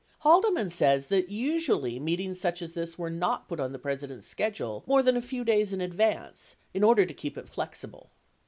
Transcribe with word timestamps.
Haldeman 0.21 0.71
says 0.71 1.09
that 1.09 1.29
usually 1.29 1.99
meetings 1.99 2.39
such 2.41 2.63
as 2.63 2.71
this 2.71 2.97
were 2.97 3.11
not 3.11 3.47
put 3.47 3.59
on 3.59 3.71
the 3.71 3.77
President's 3.77 4.25
schedule 4.27 4.83
more 4.87 5.03
than 5.03 5.15
a 5.15 5.21
few 5.21 5.43
days 5.43 5.73
in 5.73 5.79
advance 5.79 6.55
in 6.73 6.83
order 6.83 7.05
to 7.05 7.13
keep 7.13 7.37
it 7.37 7.47
flexible. 7.47 8.09